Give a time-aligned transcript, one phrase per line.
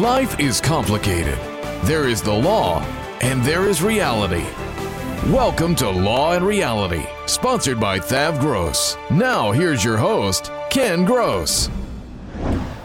[0.00, 1.38] Life is complicated.
[1.84, 2.82] There is the law,
[3.20, 4.44] and there is reality.
[5.32, 8.96] Welcome to Law and Reality, sponsored by Thav Gross.
[9.08, 11.70] Now, here's your host, Ken Gross.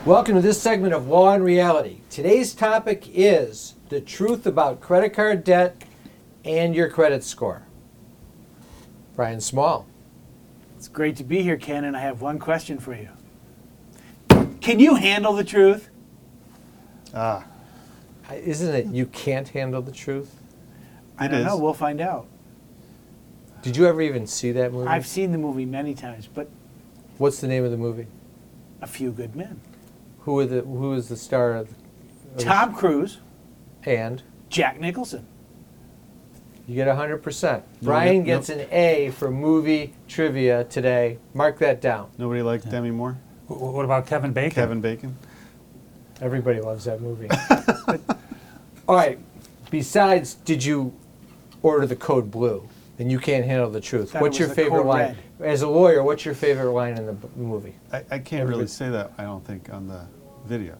[0.06, 2.02] Welcome to this segment of Law and Reality.
[2.12, 5.84] Today's topic is the truth about credit card debt
[6.46, 7.64] and your credit score.
[9.16, 9.88] Brian Small.
[10.78, 13.10] It's great to be here, Ken, and I have one question for you.
[14.62, 15.90] Can you handle the truth?
[17.14, 17.46] Ah,
[18.32, 20.36] Isn't it you can't handle the truth?
[21.18, 21.46] I don't is.
[21.46, 21.58] know.
[21.58, 22.28] We'll find out.
[23.62, 24.88] Did you ever even see that movie?
[24.88, 26.50] I've seen the movie many times, but
[27.18, 28.08] What's the name of the movie?
[28.82, 29.60] A Few Good Men.
[30.22, 31.76] Who are the who is the star of, of
[32.38, 33.18] the- Tom Cruise,
[33.84, 35.26] and Jack Nicholson.
[36.68, 37.44] you get 100%.
[37.58, 38.24] No, Brian no.
[38.26, 41.18] gets an A for movie trivia today.
[41.34, 42.10] Mark that down.
[42.18, 43.18] nobody liked Demi Moore?
[43.48, 44.52] Wh- What about Kevin Bacon?
[44.56, 45.18] Kevin Bacon?
[46.22, 47.30] Everybody loves that movie.
[48.88, 49.20] All right.
[49.72, 50.94] Besides, did you
[51.62, 52.68] order the code blue?
[52.98, 54.12] And you can't handle the truth.
[54.12, 55.18] Thought it what's was your the favorite code line?
[55.40, 57.74] As a lawyer, what's your favorite line in the b- movie?
[57.94, 60.02] I, I can't Everybody- really say that, I don't think, on the
[60.46, 60.78] video.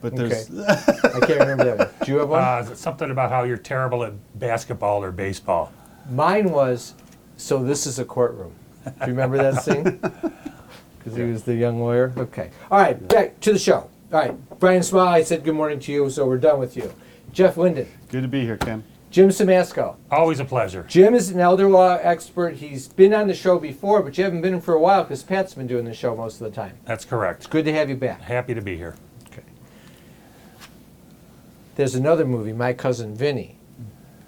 [0.00, 0.26] But Okay.
[0.28, 1.88] there's, I can't remember that one.
[2.04, 2.42] Do you have one?
[2.42, 5.72] Uh, is it something about how you're terrible at basketball or baseball.
[6.10, 6.94] Mine was,
[7.36, 8.52] so this is a courtroom.
[8.84, 10.00] Do you remember that scene?
[10.98, 12.14] Because he was the young lawyer.
[12.16, 12.50] Okay.
[12.70, 13.90] All right, back to the show.
[14.14, 16.94] All right, Brian Small, I said good morning to you, so we're done with you.
[17.32, 18.84] Jeff Linden, good to be here, Ken.
[19.10, 19.96] Jim Samasco.
[20.08, 20.84] Always a pleasure.
[20.88, 22.54] Jim is an elder law expert.
[22.54, 25.54] He's been on the show before, but you haven't been for a while because Pat's
[25.54, 26.78] been doing the show most of the time.
[26.84, 27.38] That's correct.
[27.40, 28.20] It's Good to have you back.
[28.20, 28.94] Happy to be here.
[29.32, 29.42] Okay.
[31.74, 33.58] There's another movie, My Cousin Vinny,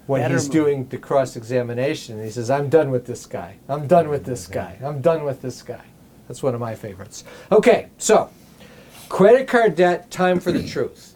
[0.08, 0.58] when Better he's movie.
[0.58, 2.20] doing the cross examination.
[2.25, 3.58] He says, I'm done with this guy.
[3.69, 4.78] I'm done with this guy.
[4.82, 5.84] I'm done with this guy.
[6.26, 7.22] That's one of my favorites.
[7.52, 8.30] Okay, so
[9.09, 11.15] credit card debt, time for the truth.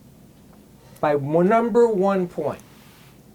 [1.01, 2.61] By one, number one point,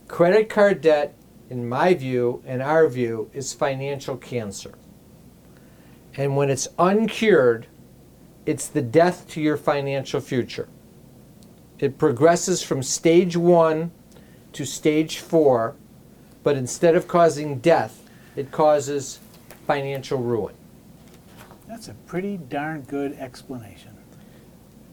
[0.08, 1.16] credit card debt,
[1.50, 4.74] in my view and our view, is financial cancer.
[6.18, 7.68] And when it's uncured,
[8.46, 10.68] it's the death to your financial future.
[11.80, 13.92] It progresses from stage one
[14.54, 15.76] to stage four,
[16.44, 19.20] but instead of causing death, it causes
[19.68, 20.56] financial ruin.
[21.68, 23.95] That's a pretty darn good explanation.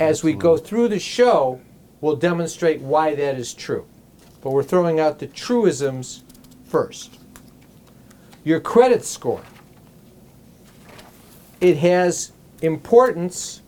[0.03, 1.61] As we go through the show,
[2.01, 3.87] we'll demonstrate why that is true.
[4.41, 6.25] But we're throwing out the truisms
[6.65, 7.21] first.
[8.43, 9.45] Your credit score.
[11.61, 12.33] It has
[12.63, 13.63] importance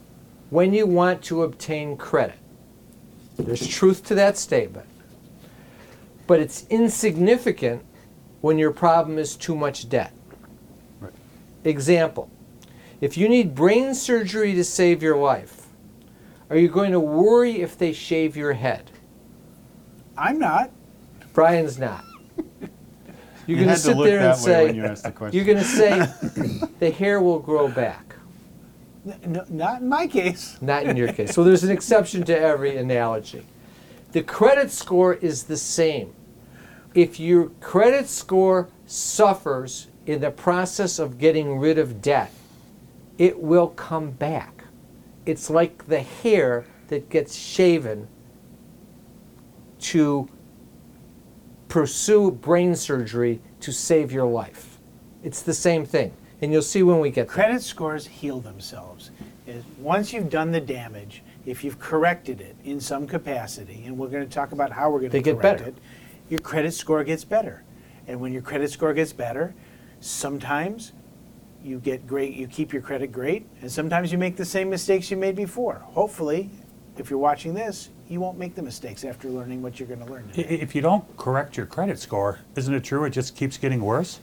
[0.50, 2.40] when you want to obtain credit.
[3.36, 4.88] There's truth to that statement.
[6.26, 7.84] But it's insignificant
[8.40, 10.12] when your problem is too much debt.
[10.98, 11.12] Right.
[11.62, 12.28] Example
[13.00, 15.63] If you need brain surgery to save your life,
[16.54, 18.92] are you going to worry if they shave your head?
[20.16, 20.70] I'm not.
[21.32, 22.04] Brian's not.
[23.48, 25.37] You're You going to sit look there and you say, asked the question.
[25.37, 28.14] you're going to say, the hair will grow back.
[29.26, 30.56] No, not in my case.
[30.62, 31.34] Not in your case.
[31.34, 33.44] So there's an exception to every analogy.
[34.12, 36.14] The credit score is the same.
[36.94, 42.32] If your credit score suffers in the process of getting rid of debt,
[43.19, 44.53] it will come back.
[45.26, 48.08] It's like the hair that gets shaven
[49.80, 50.28] to
[51.68, 54.78] pursue brain surgery to save your life.
[55.22, 56.12] It's the same thing.
[56.42, 57.34] And you'll see when we get there.
[57.34, 59.10] Credit scores heal themselves.
[59.78, 64.26] Once you've done the damage, if you've corrected it in some capacity, and we're going
[64.26, 65.70] to talk about how we're going They to get correct better.
[65.70, 65.76] it,
[66.28, 67.62] your credit score gets better.
[68.06, 69.54] And when your credit score gets better,
[70.00, 70.93] sometimes
[71.64, 75.11] you get great, you keep your credit great, and sometimes you make the same mistakes
[75.11, 75.76] you made before.
[75.76, 76.50] Hopefully,
[76.99, 80.12] if you're watching this, you won't make the mistakes after learning what you're going to
[80.12, 80.28] learn.
[80.28, 80.58] Today.
[80.61, 84.20] If you don't correct your credit score, isn't it true it just keeps getting worse?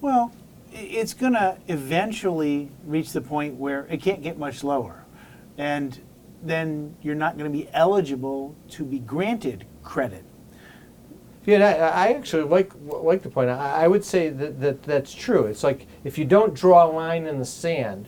[0.00, 0.32] Well,
[0.72, 5.04] it's going to eventually reach the point where it can't get much lower.
[5.56, 5.98] And
[6.42, 10.24] then you're not going to be eligible to be granted credit.
[11.48, 13.48] Yeah, I, I actually like like the point.
[13.48, 15.46] I, I would say that, that that's true.
[15.46, 18.06] It's like if you don't draw a line in the sand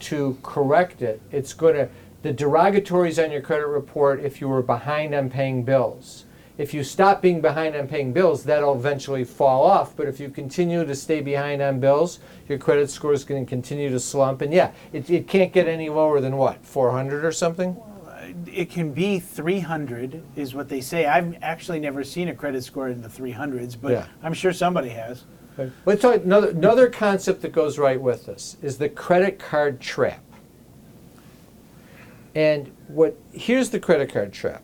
[0.00, 1.88] to correct it, it's going to
[2.20, 6.26] the derogatories on your credit report if you were behind on paying bills.
[6.58, 9.96] If you stop being behind on paying bills, that'll eventually fall off.
[9.96, 13.48] But if you continue to stay behind on bills, your credit score is going to
[13.48, 14.42] continue to slump.
[14.42, 17.74] And yeah, it, it can't get any lower than what, 400 or something?
[18.52, 21.06] It can be 300, is what they say.
[21.06, 24.06] I've actually never seen a credit score in the 300s, but Yeah.
[24.22, 25.24] I'm sure somebody has.
[25.84, 30.22] Let's talk another another concept that goes right with this is the credit card trap.
[32.34, 34.62] And what here's the credit card trap.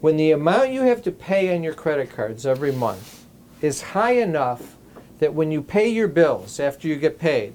[0.00, 3.24] When the amount you have to pay on your credit cards every month
[3.60, 4.76] is high enough
[5.18, 7.54] that when you pay your bills after you get paid,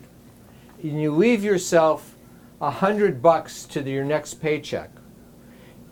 [0.83, 2.15] and you leave yourself
[2.61, 4.89] a hundred bucks to the- your next paycheck,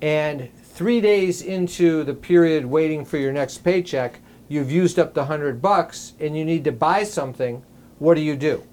[0.02, 5.26] and three days into the period waiting for your next paycheck, you've used up the
[5.26, 7.64] hundred bucks and you need to buy something,
[8.00, 8.64] what do you do?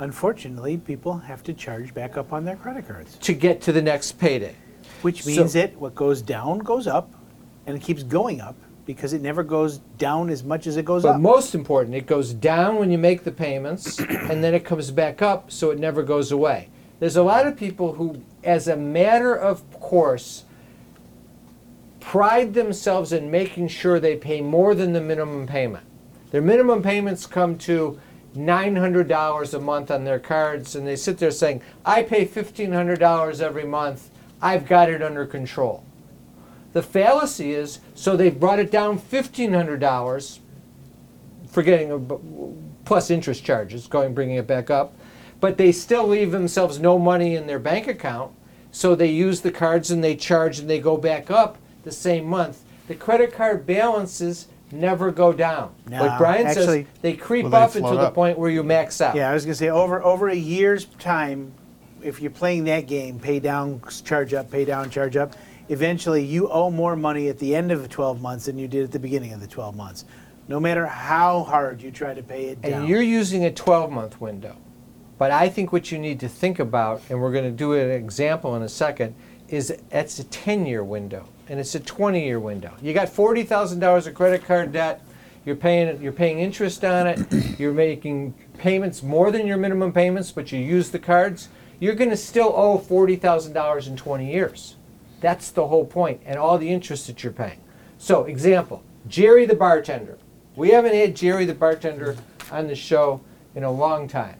[0.00, 3.82] Unfortunately, people have to charge back up on their credit cards, To get to the
[3.82, 4.54] next payday.
[5.02, 7.12] which So- means that what goes down goes up,
[7.66, 11.04] and it keeps going up because it never goes down as much as it goes
[11.04, 11.10] up.
[11.12, 11.20] But up.
[11.20, 15.20] most important, it goes down when you make the payments and then it comes back
[15.20, 16.68] up so it never goes away.
[16.98, 20.44] There's a lot of people who, as a matter of course,
[22.00, 25.84] pride themselves in making sure they pay more than the minimum payment.
[26.30, 28.00] Their minimum payments come to
[28.36, 33.64] $900 a month on their cards, and they sit there saying, I pay $1,500 every
[33.64, 34.10] month,
[34.40, 35.84] I've got it under control.
[36.72, 40.38] The fallacy is, so they've brought it down $1,500,
[41.48, 44.94] forgetting plus interest charges, going bringing it back up,
[45.40, 48.32] but they still leave themselves no money in their bank account,
[48.70, 52.26] so they use the cards and they charge and they go back up the same
[52.26, 52.62] month.
[52.88, 55.72] The credit card balances never go down.
[55.88, 58.50] No, like Brian actually- says, they creep Well, they up float until the point where
[58.50, 59.14] you max out.
[59.14, 61.52] Yeah, I was gonna say over over a year's time,
[62.02, 65.34] if you're playing that game, pay down, charge up, pay down, charge up.
[65.68, 68.84] Eventually, you owe more money at the end of the 12 months than you did
[68.84, 70.04] at the beginning of the 12 months.
[70.46, 72.72] No matter how hard you try to pay it down.
[72.72, 74.56] And you're using a 12 month window.
[75.18, 77.90] But I think what you need to think about, and we're going to do an
[77.90, 79.14] example in a second,
[79.48, 82.72] is it's a 10 year window and it's a 20 year window.
[82.80, 85.02] You got $40,000 of credit card debt,
[85.44, 87.18] you're paying, you're paying interest on it,
[87.58, 91.48] you're making payments more than your minimum payments, but you use the cards,
[91.80, 94.76] you're going to still owe $40,000 in 20 years.
[95.20, 97.60] That's the whole point, and all the interest that you're paying.
[97.98, 100.18] So, example Jerry the bartender.
[100.54, 102.16] We haven't had Jerry the bartender
[102.50, 103.20] on the show
[103.54, 104.36] in a long time.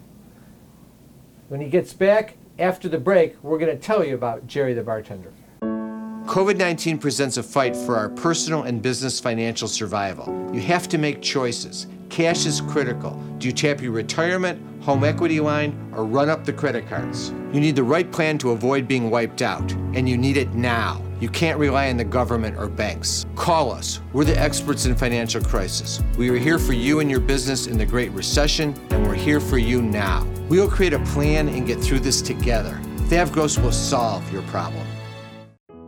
[1.49, 4.83] When he gets back after the break, we're going to tell you about Jerry the
[4.83, 5.33] bartender.
[5.61, 10.27] COVID 19 presents a fight for our personal and business financial survival.
[10.53, 11.87] You have to make choices.
[12.09, 13.19] Cash is critical.
[13.39, 17.31] Do you tap your retirement, home equity line, or run up the credit cards?
[17.51, 21.03] You need the right plan to avoid being wiped out, and you need it now.
[21.19, 23.25] You can't rely on the government or banks.
[23.35, 23.99] Call us.
[24.13, 26.01] We're the experts in financial crisis.
[26.17, 29.41] We are here for you and your business in the Great Recession, and we're here
[29.41, 30.25] for you now.
[30.47, 32.79] We'll create a plan and get through this together.
[33.09, 34.85] Thav Gross will solve your problem.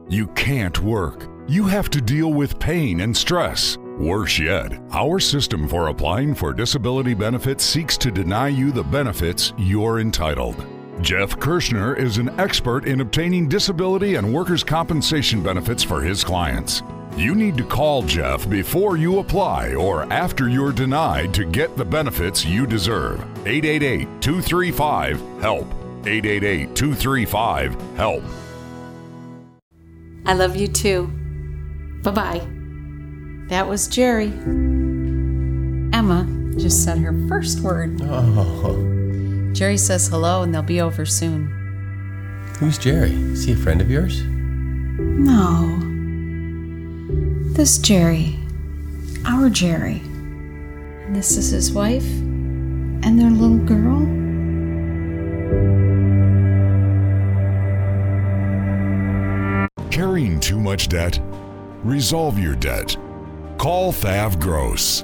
[0.10, 1.28] You can't work.
[1.48, 3.78] You have to deal with pain and stress.
[3.98, 9.54] Worse yet, our system for applying for disability benefits seeks to deny you the benefits
[9.58, 10.66] you're entitled.
[11.02, 16.84] Jeff Kirschner is an expert in obtaining disability and workers' compensation benefits for his clients.
[17.18, 21.84] You need to call Jeff before you apply or after you're denied to get the
[21.84, 23.20] benefits you deserve.
[23.48, 25.68] 888 235 HELP.
[26.06, 28.24] 888 235 HELP.
[30.28, 31.08] I love you too.
[32.04, 32.48] Bye bye.
[33.50, 34.28] That was Jerry.
[35.94, 36.28] Emma
[36.58, 38.00] just said her first word.
[38.04, 39.01] Oh.
[39.54, 41.48] Jerry says hello and they'll be over soon.
[42.60, 43.12] Who's Jerry?
[43.12, 44.24] Is he a friend of yours?
[44.24, 45.78] No.
[47.54, 48.40] This Jerry.
[49.26, 50.02] Our Jerry.
[51.06, 54.02] And this is his wife and their little girl.
[59.92, 61.20] Carrying too much debt?
[61.84, 62.96] Resolve your debt.
[63.58, 65.04] Call Thav Gross.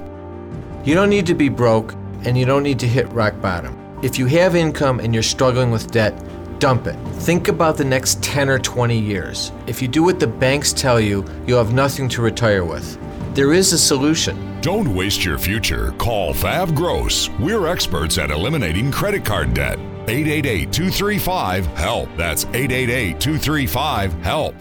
[0.85, 3.86] You don't need to be broke and you don't need to hit rock bottom.
[4.03, 6.13] If you have income and you're struggling with debt,
[6.59, 6.95] dump it.
[7.15, 9.51] Think about the next 10 or 20 years.
[9.65, 12.99] If you do what the banks tell you, you'll have nothing to retire with.
[13.33, 14.61] There is a solution.
[14.61, 15.93] Don't waste your future.
[15.97, 17.29] Call Thav Gross.
[17.39, 19.79] We're experts at eliminating credit card debt.
[20.07, 22.09] 888 235 HELP.
[22.17, 24.55] That's 888 235 HELP.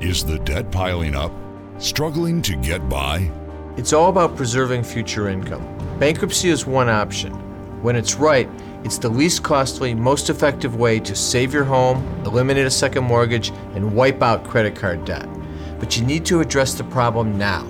[0.00, 1.32] Is the debt piling up?
[1.76, 3.30] Struggling to get by?
[3.76, 5.66] It's all about preserving future income.
[5.98, 7.34] Bankruptcy is one option.
[7.82, 8.48] When it's right,
[8.84, 13.50] It's the least costly, most effective way to save your home, eliminate a second mortgage,
[13.74, 15.28] and wipe out credit card debt.
[15.78, 17.66] But you need to address the problem now.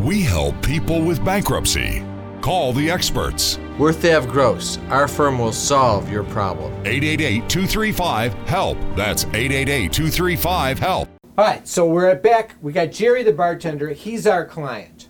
[0.00, 2.04] We help people with bankruptcy.
[2.40, 3.58] Call the experts.
[3.78, 6.72] We're Thav Gross, our firm will solve your problem.
[6.86, 8.78] 888 235 HELP.
[8.96, 11.08] That's 888 235 HELP.
[11.36, 12.54] All right, so we're at back.
[12.60, 13.90] We got Jerry the bartender.
[13.90, 15.07] He's our client.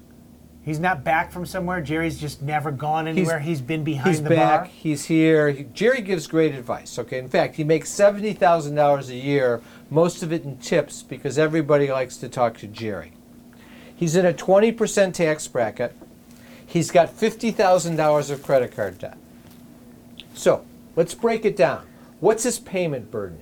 [0.68, 1.80] He's not back from somewhere.
[1.80, 3.38] Jerry's just never gone anywhere.
[3.38, 4.64] he's been behind He's the back.
[4.64, 4.70] bar.
[4.70, 5.48] He's here.
[5.48, 6.98] He- Jerry gives great advice.
[6.98, 11.02] Okay, in fact, he makes seventy thousand dollars a year, most of it in tips,
[11.02, 13.12] because everybody likes to talk to Jerry.
[13.96, 15.96] He's in a twenty percent tax bracket.
[16.66, 19.16] He's got fifty thousand dollars of credit card debt.
[20.34, 21.86] So let's break it down.
[22.20, 23.38] What's his payment burden?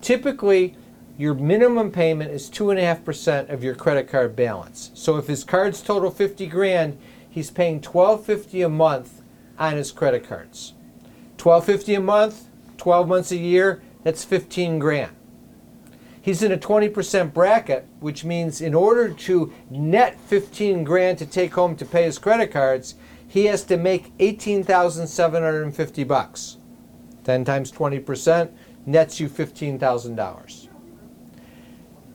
[0.00, 0.74] Typically,
[1.16, 4.90] your minimum payment is two and a half percent of your credit card balance.
[4.94, 9.22] So if his cards total fifty grand, he's paying twelve fifty a month
[9.58, 10.74] on his credit cards.
[11.36, 15.14] Twelve fifty a month, twelve months a year, that's fifteen grand.
[16.20, 21.52] He's in a 20% bracket, which means in order to net 15 grand to take
[21.52, 22.94] home to pay his credit cards,
[23.28, 26.56] he has to make 18,750 bucks.
[27.24, 28.50] 10 times 20%
[28.86, 30.63] nets you $15,000.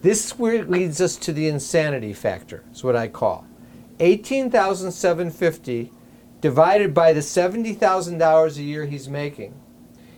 [0.02, 3.46] This leads us to the insanity factor, is what I call.
[4.00, 5.92] 18,750
[6.40, 9.54] divided by the $70,000 a year he's making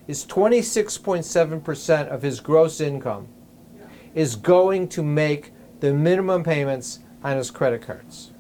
[0.08, 3.28] is 26.7% of his gross income
[4.14, 8.32] is going to make the minimum payments on his credit cards.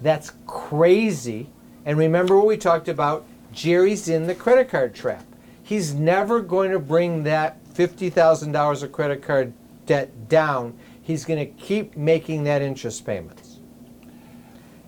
[0.00, 1.48] That's crazy.
[1.84, 3.24] And remember what we talked about?
[3.52, 5.24] Jerry's in the credit card trap.
[5.62, 9.52] He's never going to bring that $50,000 of credit card
[9.86, 10.78] debt down.
[11.02, 13.58] He's going to keep making that interest payments.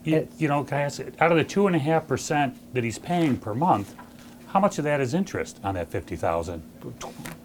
[0.04, 2.84] You, you know, can I ask, out of the two and a half percent that
[2.84, 3.94] he's paying per month,
[4.48, 6.62] how much of that is interest on that fifty thousand?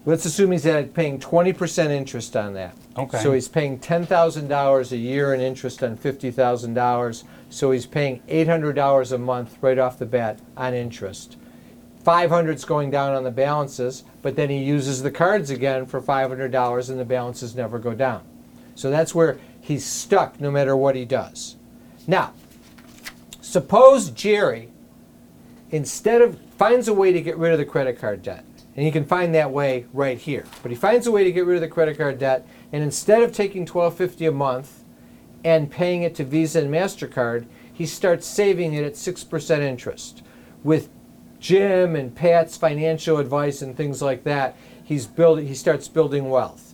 [0.06, 2.76] Let's assume he's at paying 20% interest on that.
[2.98, 3.20] Okay.
[3.20, 7.24] So he's paying $10,000 a year in interest on $50,000.
[7.50, 11.38] So he's paying $800 a month right off the bat on interest.
[12.10, 16.02] 500 is going down on the balances, but then he uses the cards again for
[16.02, 18.24] $500 and the balances never go down.
[18.74, 21.58] So that's where he's stuck no matter what he does.
[22.08, 22.34] Now,
[23.42, 24.72] suppose Jerry
[25.70, 28.44] instead of finds a way to get rid of the credit card debt
[28.76, 31.46] and he can find that way right here but he finds a way to get
[31.46, 34.84] rid of the credit card debt and instead of taking 1250 a month
[35.44, 40.24] and paying it to visa and mastercard he starts saving it at 6% interest
[40.64, 40.90] with
[41.40, 46.74] jim and pat's financial advice and things like that he's building he starts building wealth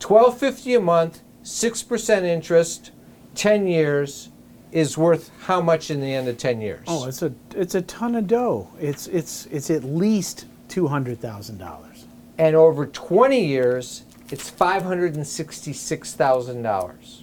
[0.00, 2.90] 1250 a month 6% interest
[3.34, 4.28] 10 years
[4.70, 7.82] is worth how much in the end of 10 years Oh, it's a it's a
[7.82, 8.68] ton of dough.
[8.80, 12.06] It's it's it's at least two hundred thousand dollars.
[12.38, 17.22] and over 20 years, it's $566,000.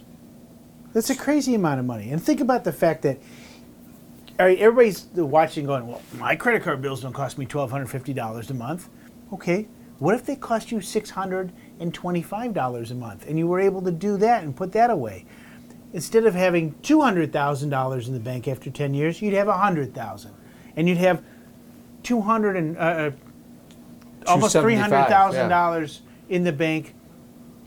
[0.92, 2.10] That's a crazy amount of money.
[2.10, 3.18] And think about the fact that
[4.46, 8.88] everybody's watching going, well, my credit card bills don't cost me $1,250 a month.
[9.32, 9.68] Okay,
[9.98, 14.42] what if they cost you $625 a month and you were able to do that
[14.42, 15.26] and put that away?
[15.92, 20.32] Instead of having $200,000 in the bank after 10 years, you'd have 100000
[20.76, 21.22] And you'd have
[22.02, 23.10] 200 and uh, uh,
[24.26, 26.94] almost $275, $300,000 in the bank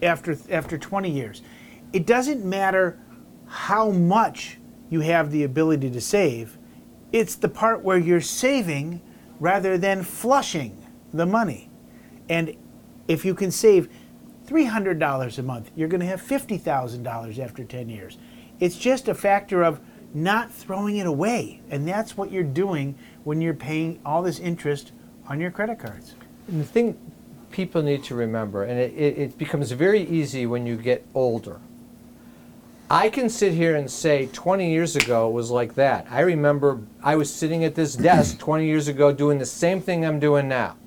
[0.02, 1.42] after after 20 years.
[1.92, 3.00] It doesn't matter
[3.48, 4.58] how much
[4.90, 6.58] you have the ability to save.
[7.14, 9.02] It's the part where you're saving
[9.40, 10.78] rather than flushing
[11.14, 11.70] the money.
[12.28, 12.58] And
[13.08, 13.88] if you can save
[14.48, 18.18] $300 a month, you're going to have $50,000 after 10 years.
[18.60, 19.80] It's just a factor of
[20.14, 21.62] not throwing it away.
[21.70, 24.92] And that's what you're doing when you're paying all this interest
[25.28, 26.16] on your credit cards.
[26.48, 26.98] And the thing
[27.52, 31.60] people need to remember, and it, it, it becomes very easy when you get older.
[32.94, 36.06] I can sit here and say 20 years ago it was like that.
[36.12, 40.06] I remember I was sitting at this desk 20 years ago doing the same thing
[40.06, 40.78] I'm doing now.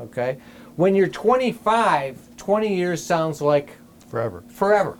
[0.00, 0.38] Okay?
[0.76, 3.76] When you're 25, 20 years sounds like
[4.08, 4.42] Forever.
[4.48, 4.96] forever.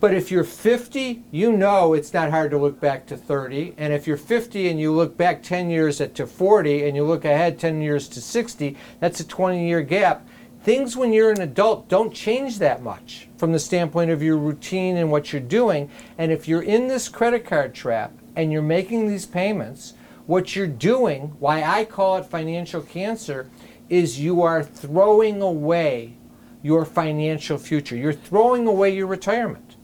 [0.00, 3.74] But if you're 50, you know it's not hard to look back to 30.
[3.78, 7.04] And if you're 50 and you look back 10 years at, to 40 and you
[7.04, 10.26] look ahead 10 years to 60, that's a 20 year gap.
[10.62, 14.96] Things when you're an adult don't change that much from the standpoint of your routine
[14.96, 15.90] and what you're doing.
[16.18, 19.94] And if you're in this credit card trap and you're making these payments,
[20.26, 23.48] what you're doing, why I call it financial cancer,
[23.88, 26.14] is you are throwing away
[26.62, 27.96] your financial future.
[27.96, 29.76] You're throwing away your retirement.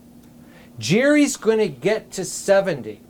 [0.79, 3.01] Jerry's going to get to 70.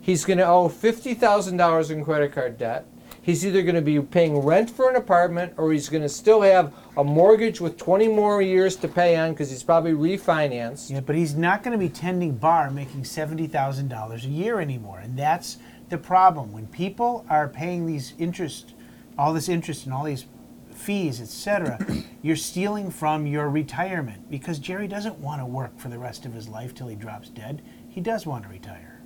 [0.00, 2.86] He's going to owe $50,000 in credit card debt.
[3.22, 6.40] He's either going to be paying rent for an apartment or he's going to still
[6.42, 10.90] have a mortgage with 20 more years to pay on because he's probably refinanced.
[10.90, 15.00] Yeah, but he's not going to be tending bar making $70,000 a year anymore.
[15.00, 15.58] And that's
[15.88, 16.52] the problem.
[16.52, 18.74] When people are paying these interest,
[19.18, 20.26] all this interest and all these
[20.74, 21.78] fees, etc.,
[22.22, 26.32] you're stealing from your retirement because Jerry doesn't want to work for the rest of
[26.32, 27.62] his life till he drops dead.
[27.88, 29.00] He does want to retire.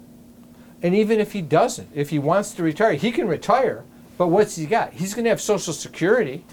[0.82, 3.84] And even if he doesn't, if he wants to retire, he can retire.
[4.22, 4.92] But what's he got?
[4.92, 6.44] He's going to have Social Security,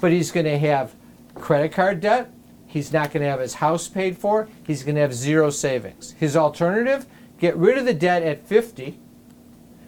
[0.00, 0.94] but he's going to have
[1.34, 2.30] credit card debt.
[2.68, 4.48] He's not going to have his house paid for.
[4.64, 6.12] He's going to have zero savings.
[6.12, 7.06] His alternative:
[7.40, 9.00] get rid of the debt at 50.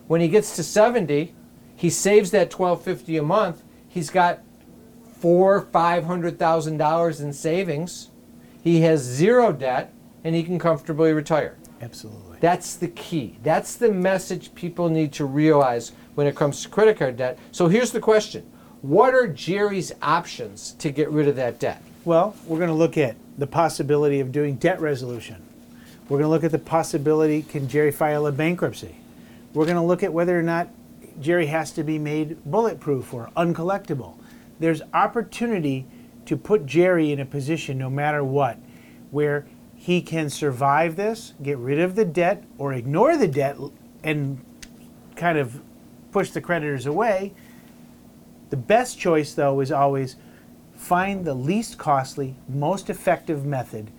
[0.08, 1.32] When he gets to 70,
[1.76, 3.62] he saves that 1250 a month.
[3.86, 4.40] He's got
[5.20, 8.10] four, five hundred thousand dollars in savings.
[8.64, 11.56] He has zero debt, and he can comfortably retire.
[11.80, 12.38] Absolutely.
[12.40, 13.38] That's the key.
[13.44, 17.38] That's the message people need to realize when it comes to credit card debt.
[17.50, 18.44] So here's the question
[18.82, 21.82] What are Jerry's options to get rid of that debt?
[22.04, 25.42] Well, we're going to look at the possibility of doing debt resolution.
[26.08, 28.96] We're going to look at the possibility can Jerry file a bankruptcy?
[29.54, 30.68] We're going to look at whether or not
[31.20, 34.16] Jerry has to be made bulletproof or uncollectible.
[34.58, 35.86] There's opportunity
[36.26, 38.58] to put Jerry in a position, no matter what,
[39.10, 43.56] where he can survive this, get rid of the debt, or ignore the debt
[44.02, 44.44] and
[45.16, 45.60] kind of
[46.12, 47.32] push the creditors away.
[48.50, 50.16] The best choice, though, is always
[50.74, 53.90] find the least costly, most effective method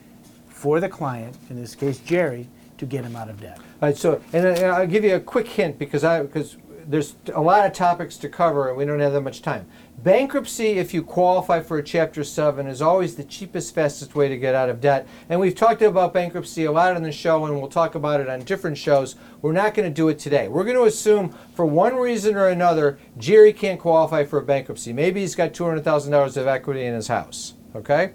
[0.47, 3.57] for the client, in this case Jerry, to get him out of debt.
[3.57, 7.15] All right, so, and I- I'll give you a quick hint because I, because there's
[7.33, 9.65] a lot of topics to cover and we don't have that much time.
[9.97, 14.37] Bankruptcy, if you qualify for a Chapter 7, is always the cheapest, fastest way to
[14.37, 15.07] get out of debt.
[15.29, 18.27] And we've talked about bankruptcy a lot on the show and we'll talk about it
[18.27, 19.15] on different shows.
[19.41, 20.49] We're not going to do it today.
[20.49, 24.91] We're going to assume, for one reason or another, Jerry can't qualify for a bankruptcy.
[24.91, 28.11] Maybe he's got $200,000 of equity in his house, okay?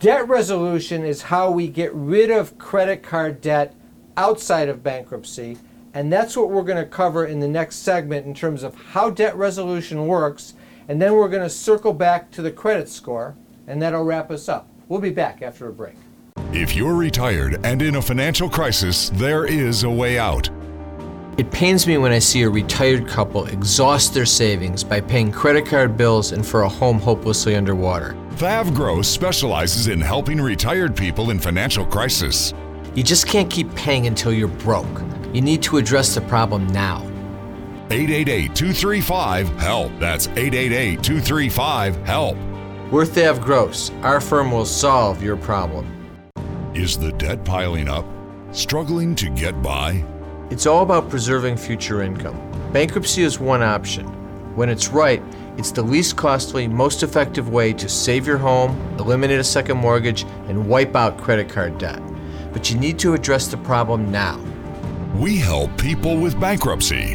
[0.00, 3.72] Debt resolution is how we get rid of credit card debt
[4.16, 5.58] outside of bankruptcy.
[5.94, 9.10] And that's what we're going to cover in the next segment in terms of how
[9.10, 10.54] debt resolution works.
[10.88, 14.48] And then we're going to circle back to the credit score, and that'll wrap us
[14.48, 14.68] up.
[14.88, 15.94] We'll be back after a break.
[16.52, 20.50] If you're retired and in a financial crisis, there is a way out.
[21.38, 25.64] It pains me when I see a retired couple exhaust their savings by paying credit
[25.64, 28.14] card bills and for a home hopelessly underwater.
[28.32, 32.52] Thav Gross specializes in helping retired people in financial crisis.
[32.94, 35.00] You just can't keep paying until you're broke.
[35.32, 37.11] You need to address the problem now.
[37.92, 39.92] 888 235 HELP.
[39.98, 42.36] That's 888 235 HELP.
[42.90, 43.90] We're Thav Gross.
[44.00, 45.86] Our firm will solve your problem.
[46.74, 48.06] Is the debt piling up?
[48.52, 50.02] Struggling to get by?
[50.50, 52.40] It's all about preserving future income.
[52.72, 54.06] Bankruptcy is one option.
[54.56, 55.22] When it's right,
[55.58, 60.22] it's the least costly, most effective way to save your home, eliminate a second mortgage,
[60.48, 62.00] and wipe out credit card debt.
[62.54, 64.40] But you need to address the problem now.
[65.14, 67.11] We help people with bankruptcy.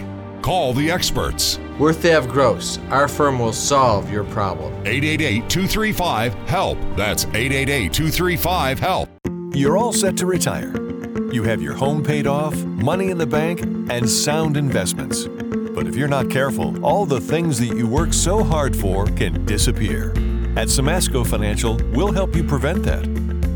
[0.48, 1.60] Call the experts.
[1.78, 2.80] We're Thav Gross.
[2.90, 4.72] Our firm will solve your problem.
[4.86, 6.78] 888 235 HELP.
[6.96, 9.10] That's 888 235 HELP.
[9.54, 10.74] You're all set to retire.
[11.34, 15.26] You have your home paid off, money in the bank, and sound investments.
[15.26, 19.44] But if you're not careful, all the things that you work so hard for can
[19.44, 20.12] disappear.
[20.56, 23.06] At Samasco Financial, we'll help you prevent that.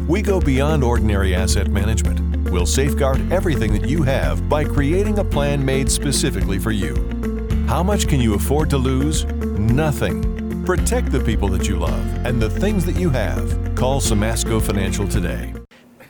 [0.10, 2.21] We go beyond ordinary asset management.
[2.52, 6.94] We'll safeguard everything that you have by creating a plan made specifically for you.
[7.66, 9.24] How much can you afford to lose?
[9.24, 10.66] Nothing.
[10.66, 13.74] Protect the people that you love and the things that you have.
[13.76, 15.54] Call Samasco Financial today.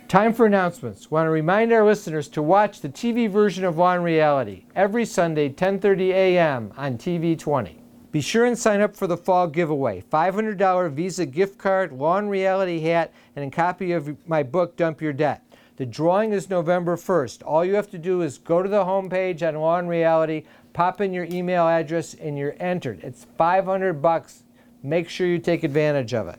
[0.08, 1.12] Time for announcements.
[1.12, 5.06] Want to remind our listeners to watch the TV version of Law and Reality every
[5.06, 6.74] Sunday, 10:30 a.m.
[6.76, 7.84] on TV 20.
[8.12, 10.04] Be sure and sign up for the fall giveaway.
[10.12, 15.02] $500 Visa gift card, Law and Reality hat, and a copy of my book Dump
[15.02, 15.44] Your Debt.
[15.82, 17.42] The drawing is November 1st.
[17.44, 21.02] All you have to do is go to the homepage on Law and Reality, pop
[21.02, 23.00] in your email address, and you're entered.
[23.02, 24.44] It's 500 bucks.
[24.84, 26.38] Make sure you take advantage of it.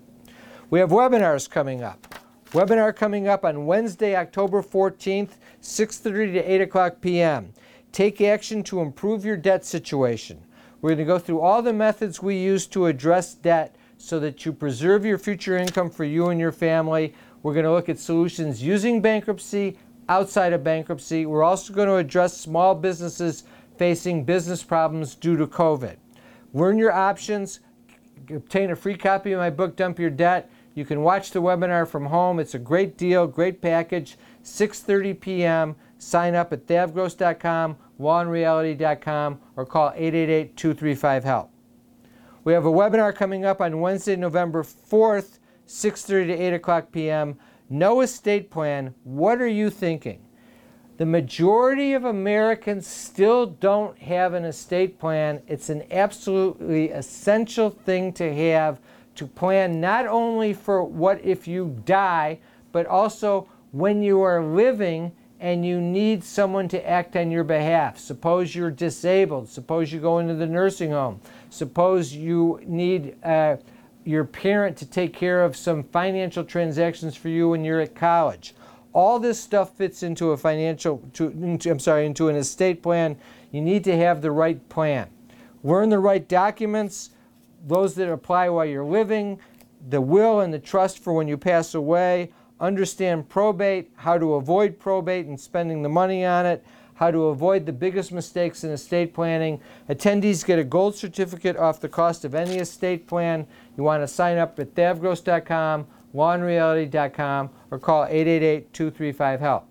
[0.70, 2.14] We have webinars coming up.
[2.52, 7.52] Webinar coming up on Wednesday, October 14th, 6:30 to 8 o'clock p.m.
[7.90, 10.40] Take action to improve your debt situation.
[10.81, 14.46] We're going to go through all the methods we use to address debt so that
[14.46, 17.14] you preserve your future income for you and your family.
[17.42, 19.78] We're going to look at solutions using bankruptcy,
[20.09, 21.26] outside of bankruptcy.
[21.26, 23.44] We're also going to address small businesses
[23.76, 25.96] facing business problems due to COVID.
[26.55, 27.61] Learn your options,
[28.31, 30.50] obtain a free copy of my book, Dump Your Debt.
[30.74, 32.38] You can watch the webinar from home.
[32.38, 34.16] It's a great deal, great package.
[34.44, 35.76] 6:30 p.m.
[35.98, 41.50] Sign up at thavgross.com, lawandreality.com, or call 888 235 HELP.
[42.44, 47.37] We have a webinar coming up on Wednesday, November 4th, 6:30 to 8 o'clock p.m.
[47.70, 48.94] No estate plan.
[49.05, 50.20] What are you thinking?
[50.98, 55.42] The majority of Americans still don't have an estate plan.
[55.48, 58.79] It's an absolutely essential thing to have
[59.14, 62.38] to plan not only for what if you die,
[62.72, 67.98] but also when you are living and you need someone to act on your behalf.
[67.98, 69.48] Suppose you're disabled.
[69.48, 71.20] Suppose you go into the nursing home.
[71.51, 73.57] Suppose you need uh,
[74.05, 78.55] your parent to take care of some financial transactions for you when you're at college.
[78.93, 83.17] All this stuff fits into a financial, to, into, I'm sorry, into an estate plan.
[83.51, 85.09] You need to have the right plan.
[85.65, 87.11] Learn the right documents,
[87.67, 89.38] those that apply while you're living,
[89.88, 94.79] the will and the trust for when you pass away, understand probate, how to avoid
[94.79, 99.14] probate and spending the money on it, how to avoid the biggest mistakes in estate
[99.14, 99.61] planning.
[99.88, 103.46] Attendees get a gold certificate off the cost of any estate plan.
[103.76, 109.68] You want to sign up at thavgross.com, lawandreality.com, or call 888-235-HELP.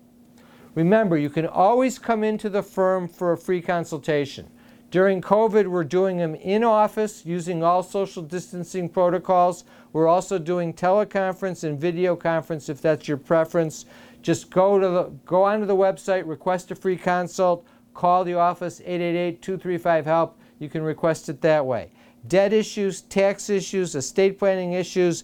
[0.74, 4.48] Remember, you can always come into the firm for a free consultation.
[4.90, 9.64] During COVID, we're doing them in office using all social distancing protocols.
[9.94, 13.86] We're also doing teleconference and video conference if that's your preference.
[14.22, 18.80] Just go to the go onto the website, request a free consult, call the office
[18.80, 20.38] 888-235-HELP.
[20.58, 21.92] You can request it that way.
[22.26, 25.20] Debt issues, tax issues, estate planning issues,